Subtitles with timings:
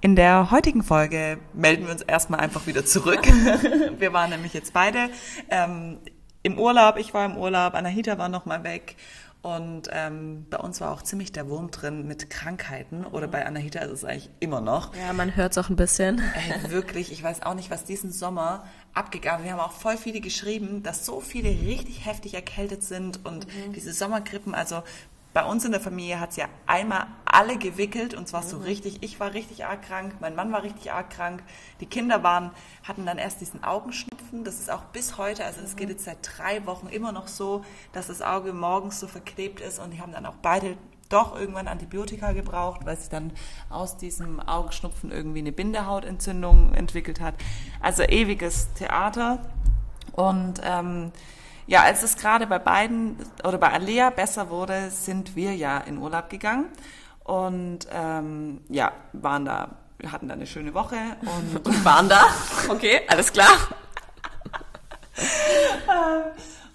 [0.00, 3.20] In der heutigen Folge melden wir uns erstmal einfach wieder zurück.
[3.98, 5.10] wir waren nämlich jetzt beide
[5.50, 5.98] ähm,
[6.44, 6.98] im Urlaub.
[6.98, 8.94] Ich war im Urlaub, Anahita war noch mal weg.
[9.42, 13.04] Und ähm, bei uns war auch ziemlich der Wurm drin mit Krankheiten.
[13.06, 14.94] Oder bei Anahita ist es eigentlich immer noch.
[14.94, 16.22] Ja, man hört es auch ein bisschen.
[16.34, 19.44] Ey, wirklich, ich weiß auch nicht, was diesen Sommer abgegangen.
[19.44, 23.72] Wir haben auch voll viele geschrieben, dass so viele richtig heftig erkältet sind und mhm.
[23.72, 24.54] diese Sommergrippen.
[24.54, 24.82] Also
[25.34, 28.48] bei uns in der Familie hat es ja einmal alle gewickelt und zwar mhm.
[28.48, 29.02] so richtig.
[29.02, 31.42] Ich war richtig arg krank, mein Mann war richtig arg krank.
[31.80, 32.50] Die Kinder waren,
[32.82, 34.44] hatten dann erst diesen Augenschnupfen.
[34.44, 35.76] Das ist auch bis heute, also das mhm.
[35.76, 39.78] geht jetzt seit drei Wochen immer noch so, dass das Auge morgens so verklebt ist
[39.78, 40.76] und die haben dann auch beide
[41.08, 43.32] doch irgendwann Antibiotika gebraucht, weil sich dann
[43.70, 47.34] aus diesem Augenschnupfen irgendwie eine Bindehautentzündung entwickelt hat.
[47.80, 49.40] Also ewiges Theater
[50.12, 51.12] und ähm,
[51.68, 55.98] ja, als es gerade bei beiden oder bei Alea besser wurde, sind wir ja in
[55.98, 56.66] Urlaub gegangen
[57.24, 62.24] und ähm, ja, waren da, wir hatten da eine schöne Woche und, und waren da.
[62.68, 63.52] Okay, alles klar.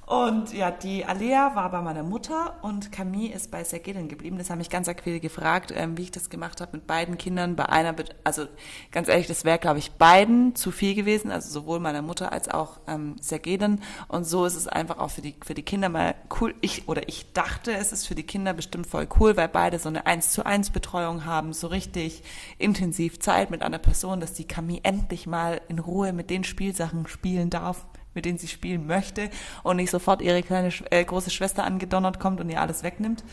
[0.06, 4.38] Und ja, die Alea war bei meiner Mutter und Camille ist bei Sergelin geblieben.
[4.38, 7.56] Das haben mich ganz aktuell gefragt, ähm, wie ich das gemacht habe mit beiden Kindern.
[7.56, 8.46] Bei einer, also
[8.92, 12.50] ganz ehrlich, das wäre, glaube ich, beiden zu viel gewesen, also sowohl meiner Mutter als
[12.50, 13.80] auch ähm, Sergelin.
[14.10, 16.54] Und so ist es einfach auch für die, für die Kinder mal cool.
[16.60, 19.88] Ich, oder ich dachte, es ist für die Kinder bestimmt voll cool, weil beide so
[19.88, 22.24] eine 1 zu 1 Betreuung haben, so richtig
[22.58, 27.08] intensiv Zeit mit einer Person, dass die Camille endlich mal in Ruhe mit den Spielsachen
[27.08, 29.30] spielen darf, mit denen sie spielen möchte
[29.64, 33.24] und nicht sofort ihre kleine äh, große Schwester angedonnert kommt und ihr alles wegnimmt.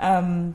[0.00, 0.54] Ähm,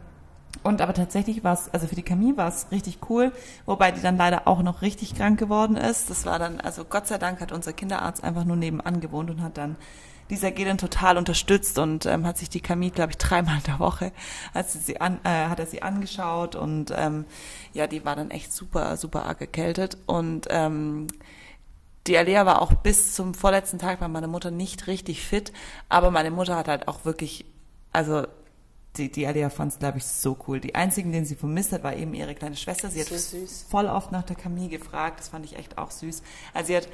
[0.63, 3.31] und aber tatsächlich war es, also für die Camille war es richtig cool,
[3.65, 6.09] wobei die dann leider auch noch richtig krank geworden ist.
[6.09, 9.41] Das war dann, also Gott sei Dank hat unser Kinderarzt einfach nur nebenan gewohnt und
[9.41, 9.75] hat dann
[10.29, 13.79] dieser Gelen total unterstützt und ähm, hat sich die Camille, glaube ich, dreimal in der
[13.79, 14.11] Woche,
[14.53, 17.25] als sie, sie an, äh, hat er sie angeschaut und ähm,
[17.73, 21.07] ja, die war dann echt super, super arg erkältet und ähm,
[22.07, 25.53] die Alea war auch bis zum vorletzten Tag bei meiner Mutter nicht richtig fit,
[25.89, 27.45] aber meine Mutter hat halt auch wirklich,
[27.91, 28.25] also
[28.97, 30.59] die, die Alia fand es, glaube ich, so cool.
[30.59, 32.89] Die einzigen, den sie vermisst hat, war eben ihre kleine Schwester.
[32.89, 33.67] Sie so hat süß.
[33.69, 35.19] voll oft nach der Camille gefragt.
[35.19, 36.21] Das fand ich echt auch süß.
[36.53, 36.89] Also sie hat,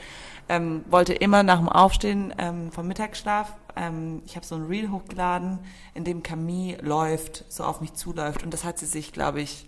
[0.47, 4.91] ähm, wollte immer nach dem Aufstehen ähm, vom Mittagsschlaf, ähm, ich habe so ein Reel
[4.91, 5.59] hochgeladen,
[5.95, 8.43] in dem Camille läuft, so auf mich zuläuft.
[8.43, 9.67] Und das hat sie sich, glaube ich,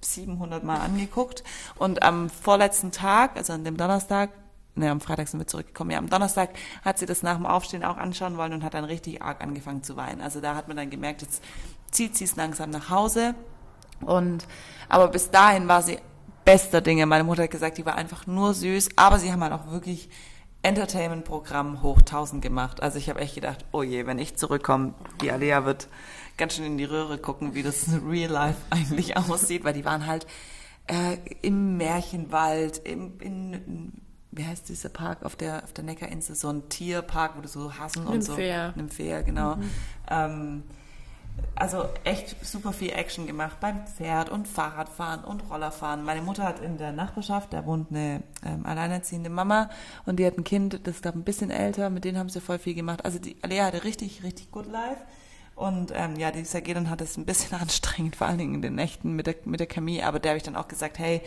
[0.00, 1.44] 700 Mal angeguckt.
[1.78, 4.30] Und am vorletzten Tag, also an dem Donnerstag,
[4.76, 5.90] ne, am Freitag sind wir zurückgekommen.
[5.90, 6.50] Ja, am Donnerstag
[6.84, 9.82] hat sie das nach dem Aufstehen auch anschauen wollen und hat dann richtig arg angefangen
[9.82, 10.20] zu weinen.
[10.20, 11.42] Also da hat man dann gemerkt, jetzt
[11.90, 13.34] zieht sie es langsam nach Hause.
[14.00, 14.46] Und,
[14.88, 15.98] aber bis dahin war sie
[16.44, 17.06] bester Dinge.
[17.06, 20.08] Meine Mutter hat gesagt, die war einfach nur süß, aber sie haben halt auch wirklich
[20.62, 22.82] Entertainment-Programm hoch 1000 gemacht.
[22.82, 25.88] Also ich habe echt gedacht, oh je, wenn ich zurückkomme, die Alea wird
[26.36, 30.06] ganz schön in die Röhre gucken, wie das Real Life eigentlich aussieht, weil die waren
[30.06, 30.26] halt
[30.86, 33.92] äh, im Märchenwald, im, in
[34.36, 37.76] wie heißt dieser Park auf der, auf der Neckarinsel, so ein Tierpark, wo du so
[37.78, 38.36] Hasen und so.
[38.76, 39.56] Nymphäa, genau.
[39.56, 39.70] Mhm.
[40.08, 40.62] Ähm,
[41.54, 46.04] also echt super viel Action gemacht beim Pferd und Fahrradfahren und Rollerfahren.
[46.04, 49.70] Meine Mutter hat in der Nachbarschaft, da wohnt eine ähm, alleinerziehende Mama
[50.04, 52.40] und die hat ein Kind, das ist glaube ein bisschen älter, mit denen haben sie
[52.40, 53.04] voll viel gemacht.
[53.04, 55.00] Also die Alea hatte richtig, richtig good life.
[55.54, 58.74] Und ähm, ja, die Sergedon hat es ein bisschen anstrengend, vor allen Dingen in den
[58.74, 61.22] Nächten mit der, mit der Chemie, aber der habe ich dann auch gesagt, hey,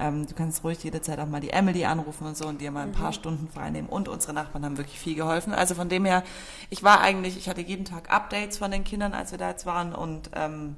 [0.00, 2.84] ähm, du kannst ruhig jederzeit auch mal die Emily anrufen und so und dir mal
[2.84, 3.14] ein paar mhm.
[3.14, 3.88] Stunden freinehmen.
[3.88, 5.52] Und unsere Nachbarn haben wirklich viel geholfen.
[5.52, 6.24] Also von dem her,
[6.70, 9.66] ich war eigentlich, ich hatte jeden Tag Updates von den Kindern, als wir da jetzt
[9.66, 10.76] waren und ähm,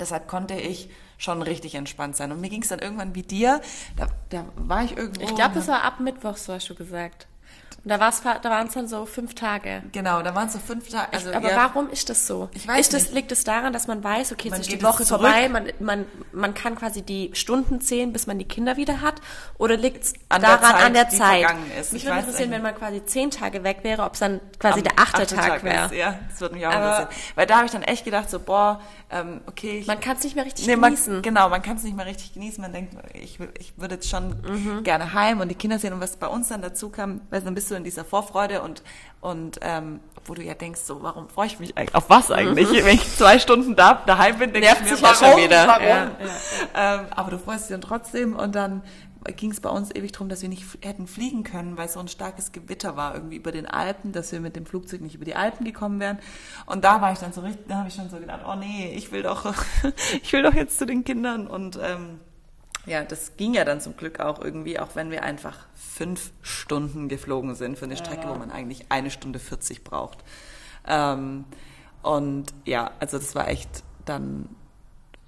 [0.00, 2.32] deshalb konnte ich schon richtig entspannt sein.
[2.32, 3.60] Und mir ging es dann irgendwann wie dir,
[3.96, 5.22] da, da war ich irgendwo.
[5.22, 7.26] Ich glaube, das war ab Mittwoch, so hast du gesagt.
[7.86, 9.80] Und da, war's, da waren es dann so fünf Tage.
[9.92, 11.12] Genau, da waren es so fünf Tage.
[11.12, 12.48] Also, aber ja, warum ist das so?
[12.52, 13.14] Ich weiß ist das, nicht.
[13.14, 16.04] Liegt es das daran, dass man weiß, okay, jetzt ist die Woche vorbei, man, man,
[16.32, 19.20] man kann quasi die Stunden zählen, bis man die Kinder wieder hat?
[19.58, 21.46] Oder liegt es daran Zeit, an der Zeit?
[21.80, 21.92] Ist.
[21.92, 24.82] Mich würde interessieren, wenn man quasi zehn Tage weg wäre, ob es dann quasi Am
[24.82, 25.94] der achte, achte Tag, Tag wäre.
[25.94, 27.08] Ja, das würde mich auch interessieren.
[27.36, 29.78] Weil da habe ich dann echt gedacht, so, boah, ähm, okay.
[29.78, 31.12] Ich, man kann es nicht mehr richtig nee, genießen.
[31.12, 32.60] Man, genau, man kann es nicht mehr richtig genießen.
[32.60, 34.82] Man denkt, ich, ich würde jetzt schon mhm.
[34.82, 35.92] gerne heim und die Kinder sehen.
[35.92, 38.82] Und was bei uns dann dazu kam, weil bisschen bist du in dieser Vorfreude und,
[39.20, 42.68] und ähm, wo du ja denkst, so, warum freue ich mich eigentlich, auf was eigentlich?
[42.84, 45.68] Wenn ich zwei Stunden da, daheim bin, denke ich mir, warum, ja schon wieder.
[45.68, 45.86] warum?
[45.86, 46.10] Ja,
[46.74, 46.94] ja.
[47.00, 48.82] Ähm, aber du freust dich dann trotzdem und dann
[49.32, 52.08] ging es bei uns ewig darum, dass wir nicht hätten fliegen können, weil so ein
[52.08, 55.34] starkes Gewitter war irgendwie über den Alpen, dass wir mit dem Flugzeug nicht über die
[55.34, 56.18] Alpen gekommen wären.
[56.66, 58.92] Und da war ich dann so richtig, da habe ich schon so gedacht, oh nee,
[58.94, 59.52] ich will doch,
[60.22, 61.46] ich will doch jetzt zu den Kindern.
[61.46, 62.20] Und ähm,
[62.86, 67.08] ja, das ging ja dann zum Glück auch irgendwie, auch wenn wir einfach fünf Stunden
[67.08, 68.30] geflogen sind für eine Strecke, ja.
[68.30, 70.18] wo man eigentlich eine Stunde 40 braucht.
[70.86, 71.44] Ähm,
[72.02, 74.48] und ja, also das war echt dann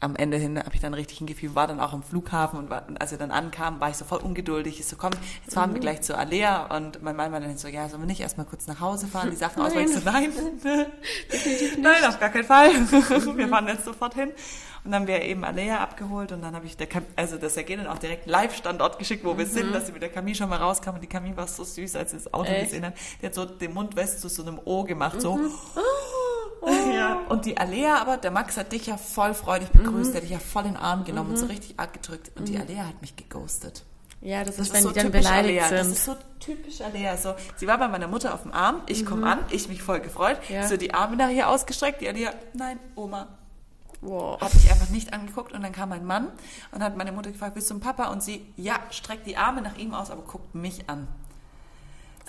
[0.01, 2.71] am Ende hin habe ich dann richtig ein Gefühl, war dann auch am Flughafen und,
[2.71, 4.79] war, und als wir dann ankamen, war ich sofort ungeduldig.
[4.79, 5.11] Ich so, komm,
[5.45, 5.75] jetzt fahren mhm.
[5.75, 8.47] wir gleich zu Alea und mein Mann war dann so, ja, sollen wir nicht erstmal
[8.47, 9.89] kurz nach Hause fahren, die Sachen auswählen?
[9.89, 10.33] So, nein,
[11.81, 12.71] nein, auf gar keinen Fall.
[13.37, 14.31] wir fahren jetzt sofort hin.
[14.85, 17.57] Und dann haben wir eben Alea abgeholt und dann habe ich der Cam also das
[17.57, 19.39] Ergehen auch direkt Live-Standort geschickt, wo mhm.
[19.39, 21.65] wir sind, dass sie mit der Camille schon mal rauskam und die Camille war so
[21.65, 22.67] süß, als sie das Auto Echt?
[22.67, 22.95] gesehen hat.
[23.21, 25.21] Die hat so den Mund west zu so einem O gemacht, mhm.
[25.21, 25.41] so.
[25.77, 25.81] Oh.
[26.93, 27.21] Ja.
[27.29, 30.13] Und die Alea aber, der Max hat dich ja voll freudig begrüßt, mhm.
[30.13, 31.35] der hat dich ja voll in den Arm genommen mhm.
[31.35, 32.33] und so richtig arg gedrückt.
[32.37, 32.63] Und die mhm.
[32.63, 33.85] Alea hat mich geghostet.
[34.21, 35.69] Ja, das, das ist, wenn so die dann beleidigt Alea.
[35.69, 35.79] sind.
[35.79, 37.17] Das ist so typisch Alea.
[37.17, 39.29] So, sie war bei meiner Mutter auf dem Arm, ich komme mhm.
[39.29, 40.67] an, ich mich voll gefreut, ja.
[40.67, 43.29] so die Arme nachher ausgestreckt, die Alea, nein, Oma.
[44.01, 44.41] Wow.
[44.41, 46.29] Hat mich einfach nicht angeguckt und dann kam mein Mann
[46.71, 48.09] und hat meine Mutter gefragt, bist du ein Papa?
[48.09, 51.09] Und sie, ja, streckt die Arme nach ihm aus, aber guckt mich an.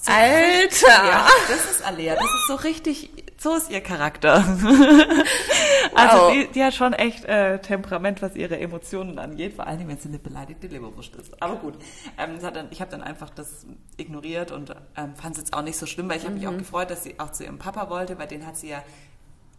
[0.01, 0.87] So Alter!
[0.87, 2.15] Ja, das ist Alea.
[2.15, 4.35] Das ist so richtig, so ist ihr Charakter.
[5.93, 6.31] also wow.
[6.31, 10.07] die, die, hat schon echt äh, Temperament, was ihre Emotionen angeht, vor allem wenn sie
[10.07, 11.41] eine beleidigte Leberwurst ist.
[11.43, 11.73] Aber gut,
[12.17, 13.65] ähm, dann, ich habe dann einfach das
[13.97, 16.39] ignoriert und ähm, fand es jetzt auch nicht so schlimm, weil ich habe mhm.
[16.39, 16.59] mich auch mhm.
[16.59, 18.81] gefreut, dass sie auch zu ihrem Papa wollte, weil den hat sie ja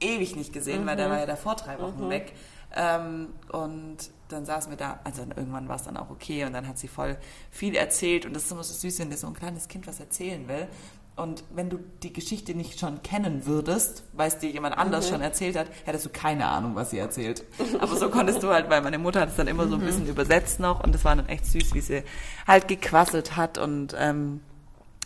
[0.01, 0.87] ewig nicht gesehen, mhm.
[0.87, 1.13] weil der mhm.
[1.13, 2.11] war ja davor drei Wochen mhm.
[2.11, 2.33] weg.
[2.75, 3.97] Ähm, und
[4.29, 6.89] dann saßen wir da, also irgendwann war es dann auch okay und dann hat sie
[6.89, 7.17] voll
[7.51, 9.99] viel erzählt und das ist immer so süß, wenn dir so ein kleines Kind was
[9.99, 10.69] erzählen will.
[11.17, 15.15] Und wenn du die Geschichte nicht schon kennen würdest, weil es dir jemand anders mhm.
[15.15, 17.45] schon erzählt hat, hättest du keine Ahnung, was sie erzählt.
[17.81, 19.87] Aber so konntest du halt, weil meine Mutter hat es dann immer so ein mhm.
[19.87, 22.05] bisschen übersetzt noch und es war dann echt süß, wie sie
[22.47, 24.41] halt gequasselt hat und ähm,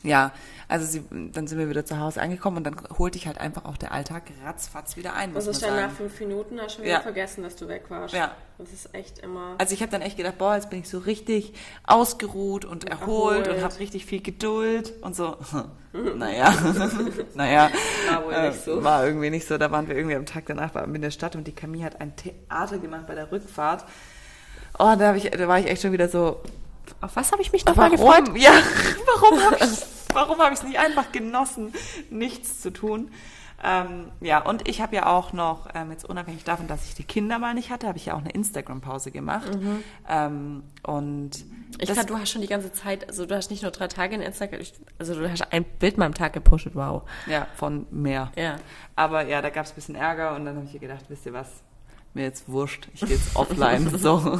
[0.04, 0.32] ja,
[0.68, 3.64] also sie, dann sind wir wieder zu Hause angekommen und dann holte ich halt einfach
[3.64, 5.32] auch der Alltag ratzfatz wieder ein.
[5.32, 7.00] Muss also schon nach fünf Minuten hast du schon wieder ja.
[7.00, 8.14] vergessen, dass du weg warst.
[8.14, 8.32] Ja.
[8.58, 9.56] Das ist echt immer.
[9.58, 11.54] Also ich habe dann echt gedacht, boah, jetzt bin ich so richtig
[11.84, 13.48] ausgeruht und erholt, erholt.
[13.48, 15.36] und habe richtig viel Geduld und so.
[15.92, 16.54] naja,
[17.34, 17.70] naja,
[18.10, 18.78] war, wohl nicht so.
[18.78, 19.58] Äh, war irgendwie nicht so.
[19.58, 22.14] Da waren wir irgendwie am Tag danach in der Stadt und die Camille hat ein
[22.14, 23.84] Theater gemacht bei der Rückfahrt.
[24.78, 26.40] Oh, da, ich, da war ich echt schon wieder so,
[27.00, 28.30] auf was habe ich mich nochmal gefreut?
[28.36, 28.52] Ja,
[29.06, 31.72] warum habe ich warum habe ich es nicht einfach genossen,
[32.10, 33.10] nichts zu tun?
[33.66, 37.04] Ähm, ja, und ich habe ja auch noch, ähm, jetzt unabhängig davon, dass ich die
[37.04, 39.54] Kinder mal nicht hatte, habe ich ja auch eine Instagram-Pause gemacht.
[39.54, 39.82] Mhm.
[40.06, 41.44] Ähm, und
[41.78, 44.14] ich glaube, du hast schon die ganze Zeit, also du hast nicht nur drei Tage
[44.16, 44.60] in Instagram,
[44.98, 47.02] also du hast ein Bild mal am Tag gepostet, wow.
[47.26, 48.32] Ja, von mehr.
[48.36, 48.56] Ja.
[48.96, 51.32] Aber ja, da gab es ein bisschen Ärger und dann habe ich gedacht, wisst ihr
[51.32, 51.48] was,
[52.12, 53.88] mir jetzt wurscht, ich gehe jetzt offline.
[53.98, 54.38] so.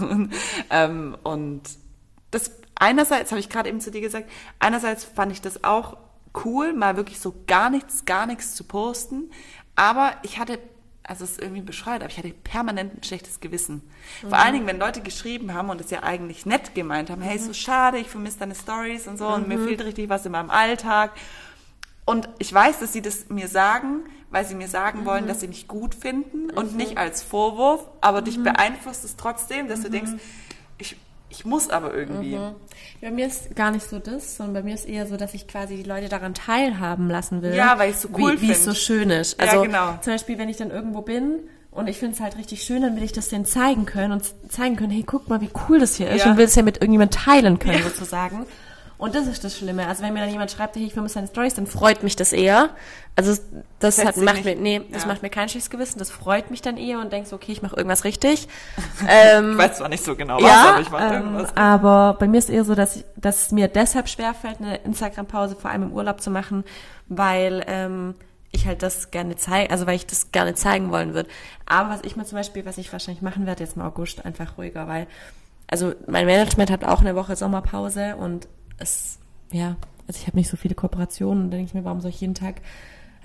[0.71, 1.63] ähm, und
[2.31, 5.97] das einerseits, habe ich gerade eben zu dir gesagt, einerseits fand ich das auch
[6.45, 9.31] cool, mal wirklich so gar nichts, gar nichts zu posten.
[9.77, 10.59] Aber ich hatte,
[11.03, 13.83] also es ist irgendwie bescheuert, aber ich hatte permanent ein schlechtes Gewissen.
[14.23, 14.29] Mhm.
[14.29, 17.39] Vor allen Dingen, wenn Leute geschrieben haben und es ja eigentlich nett gemeint haben, hey,
[17.39, 17.45] mhm.
[17.45, 19.35] so schade, ich vermisse deine Stories und so mhm.
[19.35, 19.69] und mir mhm.
[19.69, 21.13] fehlt richtig was in meinem Alltag.
[22.07, 25.07] Und ich weiß, dass sie das mir sagen, weil sie mir sagen mhm.
[25.07, 26.77] wollen, dass sie mich gut finden und mhm.
[26.77, 30.13] nicht als Vorwurf, aber dich beeinflusst es trotzdem, dass du denkst,
[31.35, 32.37] ich muss aber irgendwie.
[32.37, 32.55] Mhm.
[33.01, 35.49] Bei mir ist gar nicht so das, sondern bei mir ist eher so, dass ich
[35.49, 37.55] quasi die Leute daran teilhaben lassen will.
[37.55, 38.43] Ja, weil ich es so cool finde.
[38.43, 39.39] Wie es so schön ist.
[39.41, 39.99] Also ja, genau.
[40.01, 42.97] zum Beispiel, wenn ich dann irgendwo bin und ich finde es halt richtig schön, dann
[42.97, 45.97] will ich das denen zeigen können und zeigen können, hey, guck mal, wie cool das
[45.97, 46.31] hier ist ja.
[46.31, 47.85] und will es ja mit irgendjemandem teilen können, ja.
[47.85, 48.47] sozusagen.
[49.05, 49.87] Und das ist das Schlimme.
[49.87, 52.33] Also wenn mir dann jemand schreibt, hey, ich vermisse deine Stories, dann freut mich das
[52.33, 52.71] eher.
[53.17, 53.39] Also
[53.79, 55.09] das hat, macht mir, nee, das ja.
[55.09, 55.99] macht mir kein schlechtes Gewissen.
[55.99, 58.49] Das freut mich dann eher und denkst, okay, ich mache irgendwas richtig.
[59.07, 61.55] ähm, ich weiß zwar nicht so genau was, ja, aber ich mache ähm, irgendwas.
[61.55, 65.57] Aber bei mir ist eher so, dass, ich, dass es mir deshalb schwerfällt, eine Instagram-Pause
[65.57, 66.65] vor allem im Urlaub zu machen,
[67.09, 68.15] weil ähm,
[68.53, 71.29] ich halt das gerne zeige, also weil ich das gerne zeigen wollen würde.
[71.67, 74.57] Aber was ich mir zum Beispiel, was ich wahrscheinlich machen werde jetzt im August, einfach
[74.57, 75.07] ruhiger, weil
[75.67, 79.19] also mein Management hat auch eine Woche Sommerpause und es,
[79.51, 79.77] ja,
[80.07, 82.21] also ich habe nicht so viele Kooperationen und dann denke ich mir, warum soll ich
[82.21, 82.61] jeden Tag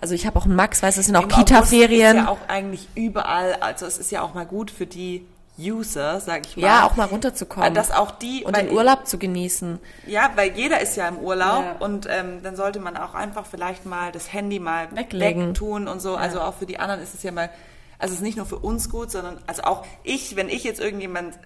[0.02, 2.18] also ich habe auch einen Max, weißt du, es sind auch Kita-Ferien.
[2.18, 5.26] ist ja auch eigentlich überall, also es ist ja auch mal gut für die
[5.60, 6.64] User, sag ich mal.
[6.64, 7.74] Ja, auch mal runterzukommen.
[7.74, 8.46] Dass auch die...
[8.46, 9.78] Und den Urlaub zu genießen.
[10.08, 11.76] Ja, weil jeder ist ja im Urlaub ja.
[11.80, 15.50] und ähm, dann sollte man auch einfach vielleicht mal das Handy mal Weglegen.
[15.50, 16.14] wegtun und so.
[16.14, 16.20] Ja.
[16.20, 17.50] Also auch für die anderen ist es ja mal
[18.00, 20.80] also es ist nicht nur für uns gut, sondern also auch ich, wenn ich jetzt
[20.80, 21.38] irgendjemand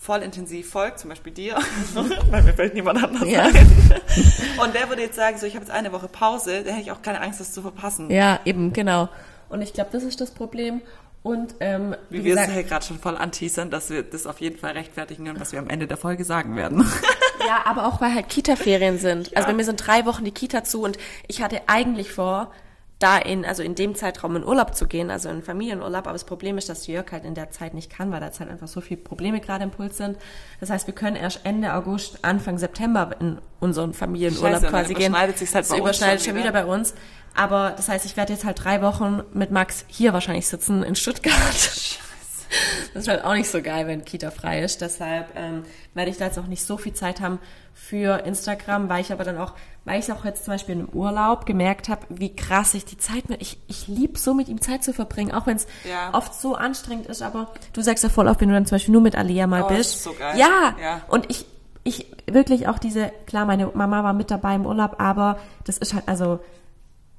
[0.00, 1.56] voll intensiv folgt, zum Beispiel dir,
[2.30, 3.42] weil mir vielleicht niemand anders Ja.
[3.42, 3.54] ein.
[4.62, 6.92] Und der würde jetzt sagen, so ich habe jetzt eine Woche Pause, da hätte ich
[6.92, 8.10] auch keine Angst, das zu verpassen.
[8.10, 9.08] Ja, eben, genau.
[9.48, 10.80] Und ich glaube, das ist das Problem.
[11.24, 14.40] Und ähm, Wie wie wir es ja gerade schon voll anteasern, dass wir das auf
[14.40, 16.88] jeden Fall rechtfertigen können, was wir am Ende der Folge sagen werden.
[17.46, 19.36] Ja, aber auch weil halt Kita-Ferien sind.
[19.36, 22.52] Also bei mir sind drei Wochen die Kita zu und ich hatte eigentlich vor,
[22.98, 26.06] da in, also in dem Zeitraum in Urlaub zu gehen, also in Familienurlaub.
[26.06, 28.40] Aber das Problem ist, dass Jörg halt in der Zeit nicht kann, weil da jetzt
[28.40, 30.18] halt einfach so viele Probleme gerade im Puls sind.
[30.58, 35.12] Das heißt, wir können erst Ende August, Anfang September in unseren Familienurlaub Scheiße, quasi gehen.
[35.12, 36.64] überschneidet sich's halt das bei uns überschneidet schon schon wieder wieder.
[36.64, 36.94] bei uns.
[37.34, 40.96] Aber das heißt, ich werde jetzt halt drei Wochen mit Max hier wahrscheinlich sitzen in
[40.96, 41.98] Stuttgart.
[42.94, 44.80] Das ist halt auch nicht so geil, wenn Kita frei ist.
[44.80, 45.64] Deshalb ähm,
[45.94, 47.38] werde ich da jetzt auch nicht so viel Zeit haben
[47.74, 49.52] für Instagram, weil ich aber dann auch,
[49.84, 53.28] weil ich auch jetzt zum Beispiel im Urlaub gemerkt habe, wie krass ich die Zeit
[53.28, 56.12] mit, ich, ich lieb so mit ihm Zeit zu verbringen, auch wenn es Ja.
[56.14, 58.92] oft so anstrengend ist, aber du sagst ja voll oft, wenn du dann zum Beispiel
[58.92, 59.94] nur mit Alia mal Oh, das bist.
[59.96, 60.36] ist so geil.
[60.38, 61.02] Ja, Ja.
[61.08, 61.44] und ich,
[61.84, 65.94] ich wirklich auch diese, klar, meine Mama war mit dabei im Urlaub, aber das ist
[65.94, 66.40] halt, also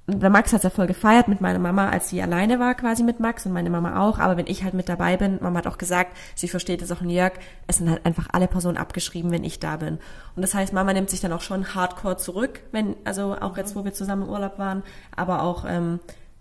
[0.10, 3.20] der Max hat ja voll gefeiert mit meiner Mama, als sie alleine war quasi mit
[3.20, 4.20] Max und meine Mama auch.
[4.20, 7.02] Aber wenn ich halt mit dabei bin, Mama hat auch gesagt, sie versteht es auch
[7.02, 7.34] in Jörg,
[7.68, 10.00] es sind halt einfach alle Personen abgeschrieben, wenn ich da bin.
[10.36, 13.76] Und das heißt, Mama nimmt sich dann auch schon hardcore zurück, wenn, also auch jetzt,
[13.76, 14.84] wo wir zusammen im Urlaub waren,
[15.16, 16.00] aber auch, ähm,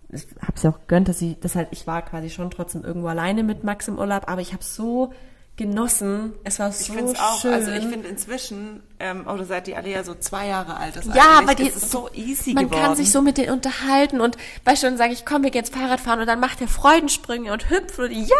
[0.09, 3.07] ich habe sie auch gegönnt, dass sie, das halt, ich war quasi schon trotzdem irgendwo
[3.07, 5.13] alleine mit Max im Urlaub, aber ich habe so
[5.59, 6.33] genossen.
[6.43, 7.53] Es war so Ich finde es auch, schön.
[7.53, 11.13] also ich finde inzwischen, ähm, oder seit die alle ja so zwei Jahre alt ist,
[11.13, 12.81] Ja, aber die ist es so easy man geworden.
[12.83, 15.59] kann sich so mit denen unterhalten und weißt du, dann sage ich, komm, wir gehen
[15.63, 18.35] jetzt Fahrrad fahren und dann macht er Freudensprünge und hüpft und ja,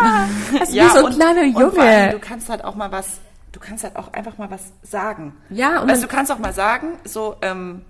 [0.58, 2.20] das ist wie so ein kleiner Und vor allem, du Junge.
[2.20, 3.06] kannst halt auch mal was,
[3.52, 5.34] du kannst halt auch einfach mal was sagen.
[5.50, 7.82] Ja, und weißt, dann- du kannst auch mal sagen, so, ähm,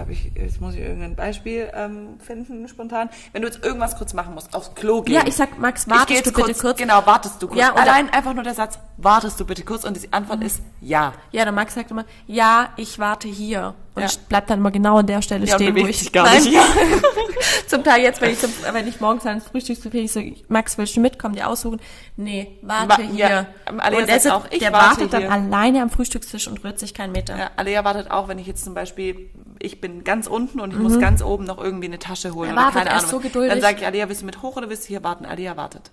[0.00, 3.08] hab ich, jetzt muss ich irgendein Beispiel ähm, finden, spontan.
[3.32, 5.14] Wenn du jetzt irgendwas kurz machen musst, aufs Klo gehen.
[5.14, 6.78] Ja, ich sag, Max, Ich wartest jetzt du bitte kurz?
[6.78, 7.58] Genau, wartest du kurz.
[7.60, 11.12] Ja, Allein einfach nur der Satz, wartest du bitte kurz und die Antwort ist ja.
[11.30, 13.74] Ja, der Max sagt immer, ja, ich warte hier.
[13.94, 14.08] Und Ja.
[14.28, 16.42] bleibt dann immer genau an der Stelle Ja, stehen, wo ich gar Nein.
[16.42, 16.52] nicht.
[16.54, 16.62] Ja.
[17.66, 20.96] Zum Teil jetzt, wenn ich, zum, wenn ich morgens ans Frühstücksbuffet, ich so, Max, willst
[20.96, 21.80] du mitkommen, die aussuchen?
[22.16, 23.28] Nee, warte Wa- hier.
[23.28, 23.46] ja,
[23.78, 25.32] Alea und der, sagt auch, ich der warte wartet dann hier.
[25.32, 27.36] alleine am Frühstückstisch und rührt sich keinen Meter.
[27.38, 29.30] Ja, Alea wartet auch, wenn ich jetzt zum Beispiel,
[29.60, 32.56] ich bin ganz unten und ich muss ganz oben noch irgendwie eine Tasche holen Er
[32.56, 33.10] wartet, keine er ist Ahnung.
[33.10, 33.52] so geduldig.
[33.52, 35.24] Dann sage ich, Alea, willst du mit hoch oder willst du hier warten?
[35.26, 35.90] Alea wartet.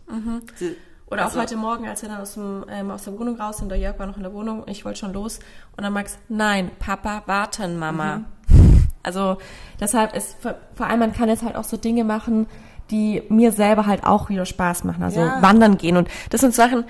[0.56, 0.76] Sie,
[1.08, 3.58] Oder also, auch heute Morgen, als wir dann aus, dem, ähm, aus der Wohnung raus
[3.58, 5.40] sind, der Jörg war noch in der Wohnung, ich wollte schon los.
[5.78, 8.22] Und dann Max, nein, Papa, warten, Mama.
[9.04, 9.38] Also
[9.80, 12.46] deshalb ist, vor, vor allem man kann jetzt halt auch so Dinge machen,
[12.92, 15.02] die mir selber halt auch wieder Spaß machen.
[15.02, 15.42] Also Ja.
[15.42, 15.96] wandern gehen.
[15.96, 16.84] Und das sind Sachen,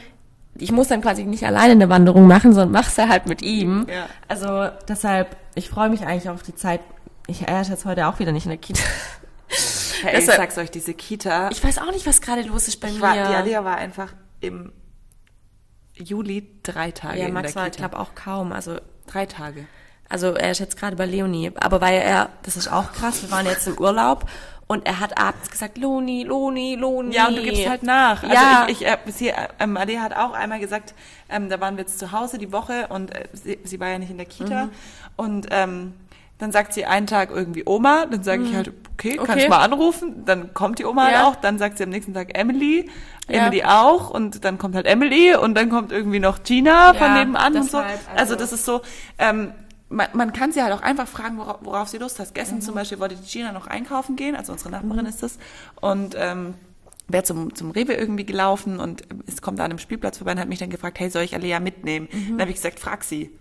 [0.59, 3.85] ich muss dann quasi nicht alleine eine Wanderung machen, sondern mach's ja halt mit ihm.
[3.89, 4.07] Ja.
[4.27, 6.81] Also deshalb, ich freue mich eigentlich auf die Zeit.
[7.27, 8.81] Ich er ist jetzt heute auch wieder nicht in der Kita.
[10.03, 12.79] Hey, ich Deshalb- sag's euch, diese Kita, Ich weiß auch nicht, was gerade los ist
[12.79, 13.01] bei ich mir.
[13.01, 14.71] war, die Alea war einfach im
[15.95, 17.87] Juli drei Tage ja, in Max der war, Kita.
[17.87, 18.51] glaube auch kaum.
[18.51, 19.65] Also drei Tage.
[20.09, 23.31] Also er ist jetzt gerade bei Leonie, aber weil er, das ist auch krass, wir
[23.31, 24.25] waren jetzt im Urlaub
[24.67, 27.15] und er hat abends gesagt, Loni, Loni, Loni.
[27.15, 28.21] Ja, und du gibst halt nach.
[28.23, 28.65] Also Ja.
[28.67, 30.93] ich, ich äh, sie, ähm, Alea hat auch einmal gesagt,
[31.29, 33.97] ähm, da waren wir jetzt zu Hause die Woche und äh, sie, sie war ja
[33.99, 34.65] nicht in der Kita.
[34.65, 34.71] Mhm.
[35.15, 35.93] Und ähm,
[36.39, 39.19] dann sagt sie einen Tag irgendwie Oma, dann sage ich halt, okay, Mhm.
[39.21, 39.25] Okay.
[39.31, 40.23] kannst mal anrufen.
[40.25, 41.27] Dann kommt die Oma halt Ja.
[41.27, 42.89] auch, dann sagt sie am nächsten Tag Emily,
[43.29, 43.47] Ja.
[43.47, 47.13] Emily auch und dann kommt halt Emily und dann kommt irgendwie noch Gina von Ja,
[47.19, 47.77] nebenan und so.
[47.79, 48.81] deshalb, Also, also- das ist so,
[49.17, 49.53] ähm,
[49.89, 52.29] man, man kann sie halt auch einfach fragen, worauf, worauf sie Lust hat.
[52.29, 52.33] Mhm.
[52.33, 55.37] Gestern zum Beispiel wollte die Gina noch einkaufen gehen, also unsere Nachbarin ist das.
[55.79, 56.55] Und ähm,
[57.07, 60.39] wäre zum, zum Rewe irgendwie gelaufen und es kommt da an einem Spielplatz vorbei und
[60.39, 62.09] hat mich dann gefragt, hey, soll ich Alea mitnehmen?
[62.11, 62.27] Mhm.
[62.31, 63.31] Dann habe ich gesagt, frag sie.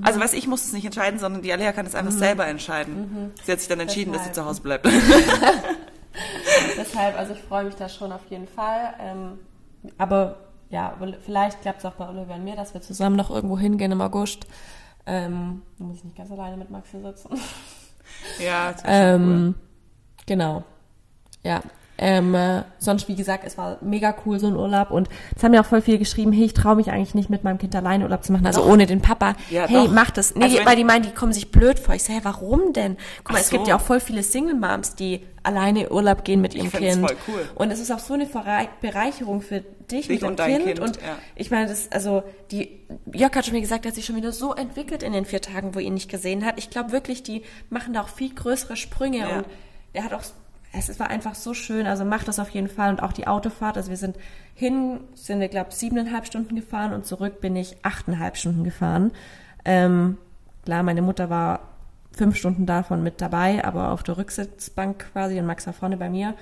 [0.00, 1.98] Also weiß ich muss es nicht entscheiden, sondern die Alea kann es Mhm.
[1.98, 3.32] einfach selber entscheiden.
[3.44, 4.86] Sie hat sich dann entschieden, dass sie zu Hause bleibt.
[6.78, 8.94] Deshalb, also ich freue mich da schon auf jeden Fall.
[9.00, 9.38] Ähm,
[9.98, 10.36] aber
[10.70, 13.92] ja, vielleicht klappt es auch bei Olivia und mir, dass wir zusammen noch irgendwo hingehen
[13.92, 14.46] im August.
[15.06, 17.30] Ähm, da muss ich nicht ganz alleine mit Max hier sitzen.
[18.44, 19.34] ja, das wär schon cool.
[19.36, 19.54] Ähm,
[20.26, 20.64] genau.
[21.42, 21.60] Ja.
[21.96, 24.90] Ähm, äh, sonst, wie gesagt, es war mega cool, so ein Urlaub.
[24.90, 27.44] Und es haben ja auch voll viele geschrieben, hey, ich traue mich eigentlich nicht, mit
[27.44, 28.68] meinem Kind alleine Urlaub zu machen, also Doch.
[28.68, 29.34] ohne den Papa.
[29.50, 29.92] Ja, hey, doch.
[29.92, 30.34] mach das.
[30.34, 31.94] Nee, Also weil die meinen, die kommen sich blöd vor.
[31.94, 32.96] Ich sage, hey, warum denn?
[33.18, 33.70] Guck mal, Ach es gibt so.
[33.70, 37.00] ja auch voll viele Single-Moms, die alleine Urlaub gehen mit ihrem Kind.
[37.00, 37.48] voll cool.
[37.54, 38.26] Und es ist auch so eine
[38.80, 40.64] Bereicherung für dich, Dich mit dem und dein Kind.
[40.64, 41.18] Kind, Und ja.
[41.36, 42.80] ich meine, das, also, die,
[43.12, 45.40] Jörg hat schon mir gesagt, er hat sich schon wieder so entwickelt in den vier
[45.40, 46.58] Tagen, wo er ihn nicht gesehen hat.
[46.58, 49.38] Ich glaube wirklich, die machen da auch viel größere Sprünge Ja.
[49.38, 49.46] und
[49.92, 50.22] er hat auch,
[50.72, 53.76] es war einfach so schön, also macht das auf jeden Fall und auch die Autofahrt,
[53.76, 54.16] also wir sind
[54.54, 59.12] hin, sind wir, glaube siebeneinhalb Stunden gefahren und zurück bin ich achteinhalb Stunden gefahren.
[59.64, 60.18] Ähm,
[60.64, 61.73] klar, meine Mutter war
[62.16, 66.08] fünf Stunden davon mit dabei, aber auf der Rücksitzbank quasi und Max war vorne bei
[66.08, 66.34] mir.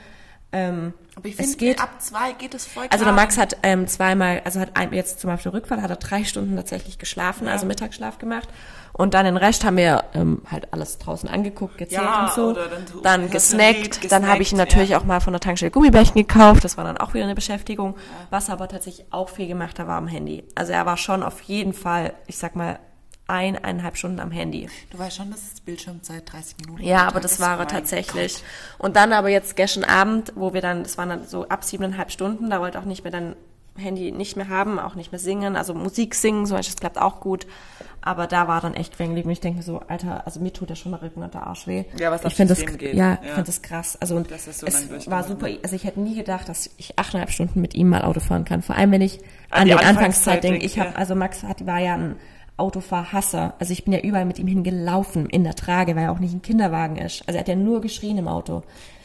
[0.54, 3.24] Ähm, Aber ich finde, ab zwei geht es voll Also der klar.
[3.24, 6.56] Max hat ähm, zweimal, also hat ein, jetzt zum Beispiel Rückfall, hat er drei Stunden
[6.56, 8.50] tatsächlich geschlafen, also Mittagsschlaf gemacht.
[8.92, 12.52] Und dann den Rest haben wir ähm, halt alles draußen angeguckt, gezählt Ja, und so.
[12.52, 14.12] dann so dann Ritalin, gesnackt.
[14.12, 14.98] Dann habe ich gesnackt, natürlich ja.
[14.98, 16.64] auch mal von der Tankstelle Gummibärchen gekauft.
[16.64, 17.96] Das war dann auch wieder eine Beschäftigung.
[18.28, 20.44] Was er aber tatsächlich auch viel gemacht hat, war am Handy.
[20.54, 22.78] Also er war schon auf jeden Fall, ich sag mal,
[23.26, 24.68] eineinhalb Stunden am Handy.
[24.90, 28.34] Du weißt schon, dass es Bildschirmzeit 30 Minuten Ja, aber das war tatsächlich.
[28.34, 28.42] Gott.
[28.78, 32.10] Und dann aber jetzt gestern Abend, wo wir dann, das waren dann so ab siebeneinhalb
[32.10, 33.36] Stunden, da wollte auch nicht mehr dann
[33.76, 37.20] Handy nicht mehr haben, auch nicht mehr singen, also Musik singen, Beispiel, das klappt auch
[37.20, 37.46] gut.
[38.04, 39.12] Aber da war dann echt wegen.
[39.14, 41.46] Und ich denke mir so, Alter, also mir tut ja schon der Rücken und der
[41.46, 41.84] Arsch weh.
[41.96, 42.94] Ja, was ich finde das, geht.
[42.94, 43.18] ja, Ja.
[43.22, 43.96] ich finde das krass.
[44.00, 45.46] Also und Das ist so es war super.
[45.62, 48.60] Also ich hätte nie gedacht, dass ich achteinhalb Stunden mit ihm mal Auto fahren kann.
[48.60, 50.58] Vor allem, wenn ich An an die die Anfangszeit denke.
[50.58, 50.96] denk, Ich habe, ja.
[50.96, 52.16] also Max hat, war ja ein
[52.62, 53.54] Autofahrhasser.
[53.58, 56.32] Also ich bin ja überall mit ihm hingelaufen in der Trage, weil er auch nicht
[56.32, 57.22] ein Kinderwagen ist.
[57.26, 58.62] Also er hat ja nur geschrien im Auto.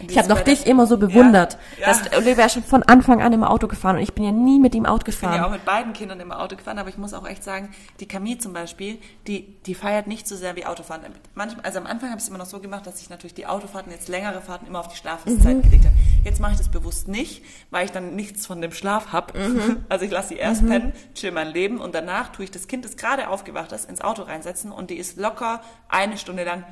[0.07, 1.57] Ich habe noch dich immer so bewundert.
[1.79, 2.17] Ja, Dass ja.
[2.17, 4.75] Olivia ist schon von Anfang an im Auto gefahren und ich bin ja nie mit
[4.75, 5.45] ihm Auto Ich bin ja gefahren.
[5.49, 8.37] auch mit beiden Kindern im Auto gefahren, aber ich muss auch echt sagen, die Camille
[8.37, 11.01] zum Beispiel, die, die feiert nicht so sehr wie Autofahren.
[11.35, 13.47] Manchmal, also am Anfang habe ich es immer noch so gemacht, dass ich natürlich die
[13.47, 15.61] Autofahrten, jetzt längere Fahrten, immer auf die Schlafenszeit Mhm.
[15.63, 15.95] gelegt habe.
[16.23, 19.37] Jetzt mache ich das bewusst nicht, weil ich dann nichts von dem Schlaf habe.
[19.37, 19.77] Mhm.
[19.89, 22.85] Also ich lasse sie erst pennen, chill mein Leben und danach tue ich das Kind,
[22.85, 26.63] das gerade aufgewacht ist, ins Auto reinsetzen und die ist locker eine Stunde lang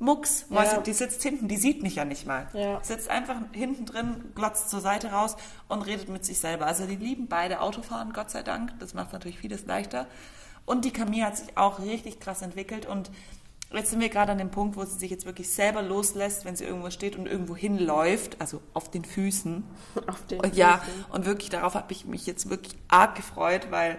[0.00, 2.48] Mucks, Mäuse, die sitzt hinten, die sieht mich ja nicht mal.
[2.54, 2.82] Ja.
[2.82, 5.36] Sitzt einfach hinten drin, glotzt zur Seite raus
[5.68, 6.66] und redet mit sich selber.
[6.66, 8.72] Also die lieben beide Autofahren, Gott sei Dank.
[8.78, 10.06] Das macht natürlich vieles leichter.
[10.64, 13.10] Und die Camille hat sich auch richtig krass entwickelt und
[13.72, 16.56] jetzt sind wir gerade an dem Punkt, wo sie sich jetzt wirklich selber loslässt, wenn
[16.56, 19.64] sie irgendwo steht und irgendwo hinläuft, also auf den Füßen.
[20.06, 20.80] Auf den und ja,
[21.10, 23.98] und wirklich darauf habe ich mich jetzt wirklich arg gefreut, weil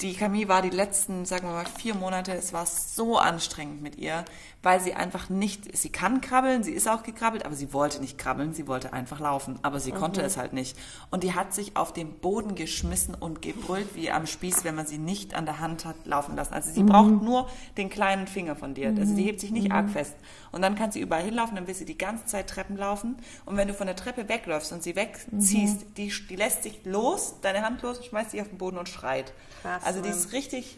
[0.00, 3.96] die Camille war die letzten, sagen wir mal, vier Monate, es war so anstrengend mit
[3.96, 4.24] ihr,
[4.66, 8.18] weil sie einfach nicht, sie kann krabbeln, sie ist auch gekrabbelt, aber sie wollte nicht
[8.18, 10.76] krabbeln, sie wollte einfach laufen, aber sie konnte es halt nicht.
[11.12, 14.84] Und die hat sich auf den Boden geschmissen und gebrüllt wie am Spieß, wenn man
[14.84, 16.52] sie nicht an der Hand hat laufen lassen.
[16.52, 18.88] Also sie braucht nur den kleinen Finger von dir.
[18.88, 20.16] Also sie hebt sich nicht arg fest.
[20.50, 23.18] Und dann kann sie überall hinlaufen, dann will sie die ganze Zeit Treppen laufen.
[23.44, 27.36] Und wenn du von der Treppe wegläufst und sie wegziehst, die, die lässt sich los,
[27.40, 29.32] deine Hand los, schmeißt sich auf den Boden und schreit.
[29.62, 30.76] Krass, also die ist richtig,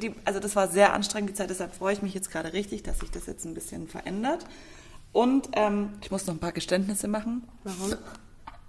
[0.00, 2.82] die, also das war sehr anstrengend die Zeit, deshalb freue ich mich jetzt gerade richtig,
[2.82, 4.44] dass sich das jetzt ein bisschen verändert.
[5.12, 7.48] Und ähm, ich muss noch ein paar Geständnisse machen.
[7.64, 7.94] Warum?